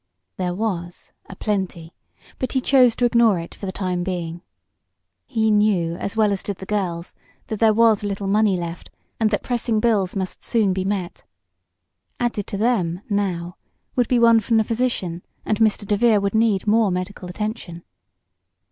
[0.37, 1.93] There was a plenty;
[2.39, 4.41] but he chose to ignore it for the time being.
[5.27, 7.13] He knew, as well as did the girls,
[7.45, 11.23] that there was little money left, and that pressing bills must soon be met.
[12.19, 13.57] Added to them, now,
[13.95, 15.85] would be one from the physician and Mr.
[15.87, 17.83] DeVere would need more medical attention.